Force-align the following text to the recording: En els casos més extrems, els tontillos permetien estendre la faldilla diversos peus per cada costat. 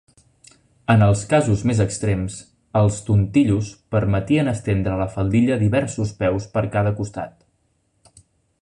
En 0.93 1.03
els 1.07 1.19
casos 1.33 1.61
més 1.71 1.81
extrems, 1.85 2.37
els 2.81 2.97
tontillos 3.11 3.69
permetien 3.97 4.51
estendre 4.55 4.97
la 5.03 5.09
faldilla 5.19 5.61
diversos 5.67 6.17
peus 6.25 6.51
per 6.57 6.67
cada 6.79 6.97
costat. 7.03 8.21